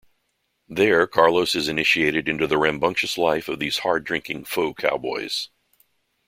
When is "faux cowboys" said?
4.45-5.49